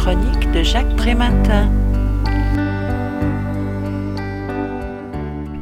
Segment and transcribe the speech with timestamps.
[0.00, 1.70] chronique de Jacques Prématin.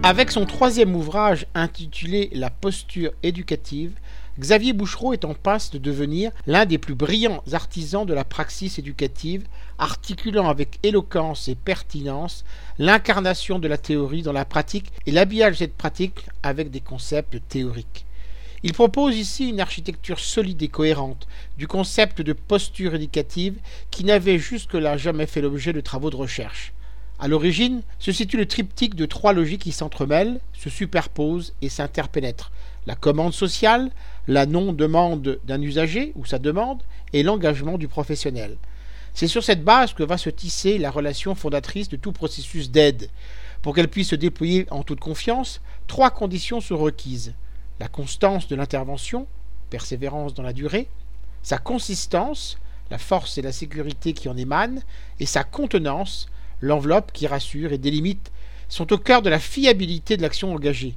[0.04, 3.94] Avec son troisième ouvrage intitulé La posture éducative,
[4.38, 8.78] Xavier Bouchereau est en passe de devenir l'un des plus brillants artisans de la praxis
[8.78, 9.42] éducative,
[9.76, 12.44] articulant avec éloquence et pertinence
[12.78, 17.40] l'incarnation de la théorie dans la pratique et l'habillage de cette pratique avec des concepts
[17.48, 18.06] théoriques.
[18.64, 23.54] Il propose ici une architecture solide et cohérente du concept de posture éducative
[23.92, 26.72] qui n'avait jusque-là jamais fait l'objet de travaux de recherche.
[27.20, 32.50] À l'origine se situe le triptyque de trois logiques qui s'entremêlent, se superposent et s'interpénètrent.
[32.86, 33.90] La commande sociale,
[34.26, 36.82] la non-demande d'un usager ou sa demande,
[37.12, 38.56] et l'engagement du professionnel.
[39.14, 43.08] C'est sur cette base que va se tisser la relation fondatrice de tout processus d'aide.
[43.62, 47.34] Pour qu'elle puisse se déployer en toute confiance, trois conditions sont requises.
[47.80, 49.26] La constance de l'intervention,
[49.70, 50.88] persévérance dans la durée,
[51.42, 52.58] sa consistance,
[52.90, 54.80] la force et la sécurité qui en émanent,
[55.20, 56.28] et sa contenance,
[56.60, 58.32] l'enveloppe qui rassure et délimite,
[58.68, 60.94] sont au cœur de la fiabilité de l'action engagée.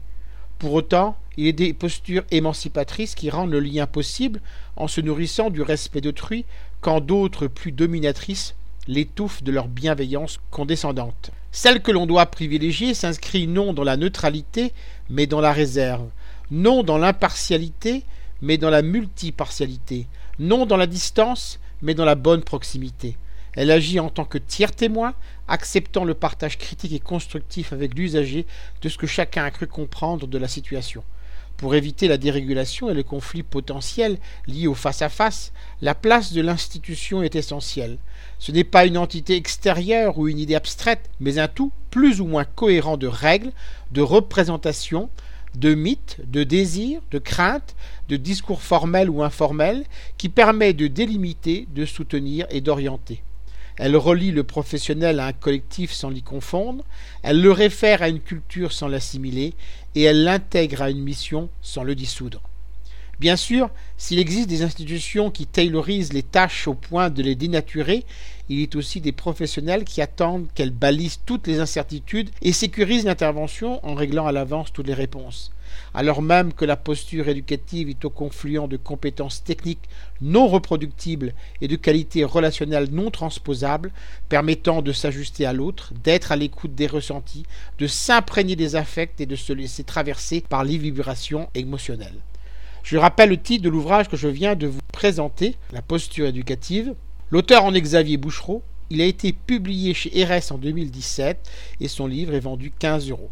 [0.57, 4.41] Pour autant, il est des postures émancipatrices qui rendent le lien possible
[4.75, 6.45] en se nourrissant du respect d'autrui,
[6.81, 8.55] quand d'autres plus dominatrices
[8.87, 11.31] l'étouffent de leur bienveillance condescendante.
[11.51, 14.73] Celle que l'on doit privilégier s'inscrit non dans la neutralité,
[15.09, 16.09] mais dans la réserve,
[16.51, 18.03] non dans l'impartialité,
[18.41, 20.07] mais dans la multipartialité,
[20.37, 23.17] non dans la distance, mais dans la bonne proximité.
[23.53, 25.13] Elle agit en tant que tiers témoin,
[25.47, 28.45] acceptant le partage critique et constructif avec l'usager
[28.81, 31.03] de ce que chacun a cru comprendre de la situation.
[31.57, 37.21] Pour éviter la dérégulation et le conflit potentiel liés au face-à-face, la place de l'institution
[37.21, 37.97] est essentielle.
[38.39, 42.25] Ce n'est pas une entité extérieure ou une idée abstraite, mais un tout plus ou
[42.25, 43.51] moins cohérent de règles,
[43.91, 45.09] de représentations,
[45.55, 47.75] de mythes, de désirs, de craintes,
[48.09, 49.85] de discours formels ou informels,
[50.17, 53.23] qui permet de délimiter, de soutenir et d'orienter.
[53.77, 56.83] Elle relie le professionnel à un collectif sans l'y confondre,
[57.23, 59.53] elle le réfère à une culture sans l'assimiler,
[59.95, 62.41] et elle l'intègre à une mission sans le dissoudre.
[63.21, 68.03] Bien sûr, s'il existe des institutions qui taylorisent les tâches au point de les dénaturer,
[68.49, 73.79] il est aussi des professionnels qui attendent qu'elles balisent toutes les incertitudes et sécurisent l'intervention
[73.85, 75.51] en réglant à l'avance toutes les réponses.
[75.93, 79.87] Alors même que la posture éducative est au confluent de compétences techniques
[80.19, 83.91] non reproductibles et de qualités relationnelles non transposables,
[84.29, 87.45] permettant de s'ajuster à l'autre, d'être à l'écoute des ressentis,
[87.77, 92.17] de s'imprégner des affects et de se laisser traverser par les vibrations émotionnelles.
[92.83, 96.93] Je rappelle le titre de l'ouvrage que je viens de vous présenter, La posture éducative.
[97.29, 98.61] L'auteur en est Xavier Bouchereau.
[98.89, 101.49] Il a été publié chez RS en 2017
[101.79, 103.29] et son livre est vendu 15 euros.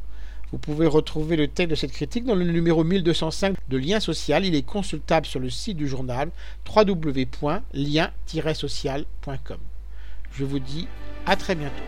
[0.51, 4.43] Vous pouvez retrouver le texte de cette critique dans le numéro 1205 de Lien Social.
[4.45, 6.31] Il est consultable sur le site du journal
[6.75, 9.57] www.lien-social.com.
[10.31, 10.87] Je vous dis
[11.25, 11.83] à très bientôt.